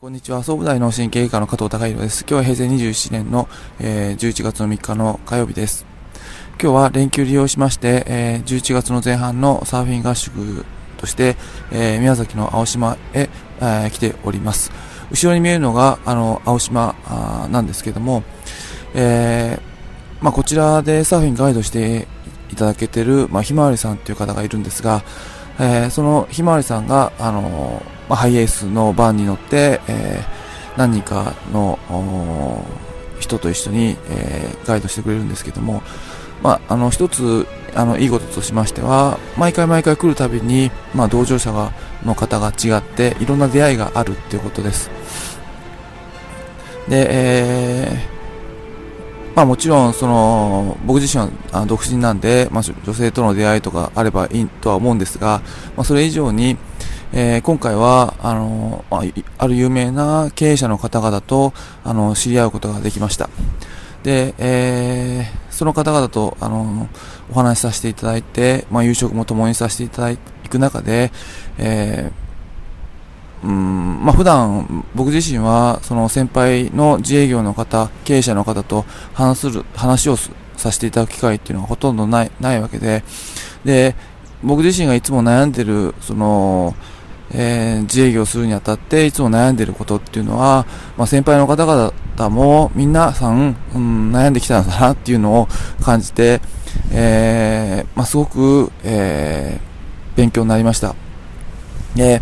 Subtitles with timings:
[0.00, 0.42] こんにちは。
[0.42, 2.22] 総武大脳神経外科の加藤孝弘です。
[2.22, 3.50] 今日は平成27年の、
[3.80, 5.84] えー、11月の3日の火曜日です。
[6.52, 10.64] 今日は連休利用しまして、えー、11月の前半のサーフィン合宿
[10.96, 11.36] として、
[11.70, 14.72] えー、宮崎の青島へ、えー、来ております。
[15.10, 18.22] 後ろに見えるのが、あの、青島あなんですけども、
[18.94, 22.08] えー、まあ、こちらでサーフィンガイドして
[22.50, 25.02] いただけてる、まあ、ひまわりさんという方がいるんですが、
[25.60, 31.78] えー、そのひまわりさんが、あのま、ハイエースのバンに乗って、えー、何人かの
[33.20, 35.82] 人と一緒に、え、ガイドしてくれるんですけども、
[36.42, 41.72] まあ、あの一つあのいいこととしましては毎回毎回来るたびに、まあ、同乗者が
[42.04, 44.90] の方が違っていろんな出会いがあるっていうことです。
[46.88, 48.19] で、えー
[49.34, 55.40] まあ、もちろんその僕自身は独身なんで、まあ、女性との出会いとかあればいいとは思うんですが、
[55.76, 56.56] まあ、それ以上に、
[57.12, 61.52] えー、今回は、あの、ある有名な経営者の方々と、
[61.84, 63.28] あの、知り合うことができました。
[64.02, 66.88] で、えー、その方々と、あの、
[67.30, 70.16] お話しさせていただいて、まあ、夕食も共にさせていただ
[70.48, 71.10] く中で、
[71.58, 72.19] えー、
[73.42, 80.16] うん、まあ、普段、僕自身は、その先輩の自営業の方、経営者の方と話する、話を
[80.56, 83.02] させていただく機会っていうのはほとんどない、ないわけで、
[83.64, 83.94] で、
[84.42, 86.74] 僕自身がいつも悩んでる、その、
[87.32, 95.48] えー、自営業するにあたっていつも悩んでることっていうのは、まあ、先輩の方々も皆さん、うん、悩んできたんだなっていうのを
[95.82, 96.40] 感じて、
[96.92, 100.94] えー、まあ、すごく、えー、勉強になりました。
[101.94, 102.20] で、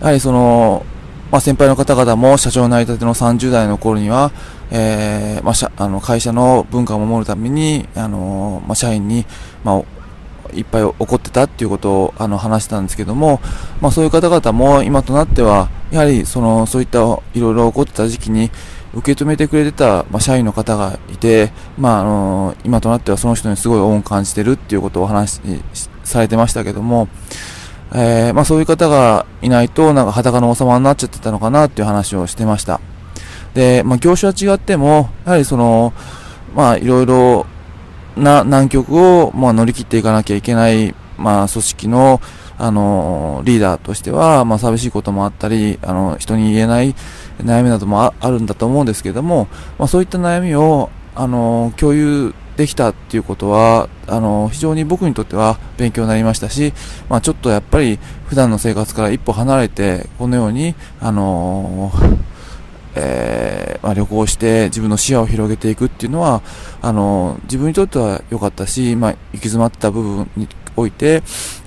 [0.00, 0.84] やはりその、
[1.30, 4.30] まあ、先輩の方々も社長になりたての30代の頃には、
[4.70, 9.26] えー、まあ、あの会社の文化を守るために、あのまあ、社員に、
[9.64, 9.82] まあ、
[10.54, 13.40] いっぱい起こってたっていうことをあの話したんですけども、
[13.80, 17.00] まあ、そういう方々も今となっては、やはりそのそういった
[17.34, 18.50] いろいろ起こってた時期に
[18.94, 25.40] 受け止めてくれてた、まあ、社員の方がいて、まあ、あの今となってはその人にすごい恩を感じてるっていうことを話
[25.74, 27.08] しされてましたけども、
[27.92, 32.80] えー、まあ、そういう方がいないとなんか裸の王様になっちゃってたのかなっていう話をしてました。
[33.54, 35.92] で、まあ、業種は違っても、やはりその、
[36.54, 37.46] まあ、いろいろ
[38.16, 42.20] な難局を、まあ、乗り切っていかなきゃいけない、まあ、組織の、
[42.58, 46.94] あの、リーダーとしては、まあ、寂しいこともあったり、あの、人に言えない
[47.42, 49.48] 悩みなどもあるんだと思うんですけども、
[49.78, 56.72] まあ、そういった悩みを、あの、共有できたっていうことは、あの、非常に僕にとっては勉強になりましたし、
[57.08, 61.92] まあ、ちょっとやっぱり普段の生活から一歩離れて、このように、あの
[62.96, 66.42] えー、まあ、旅行して自分の視野を広げていくっていうのは、
[66.82, 71.22] あの、自分にとっては良かったし、まあ、行き詰まった部分において、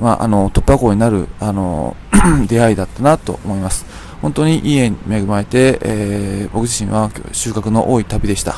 [0.00, 1.96] まあ、あの、突破口になる、あの、
[2.46, 3.86] 出会いだったなと思います。
[4.22, 8.54] 本当にいい縁に恵まれて、えー、僕自身は収穫の多い旅でした。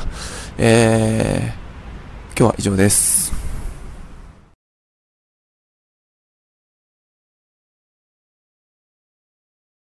[0.59, 1.68] えー、
[2.39, 3.38] 今日は以上です。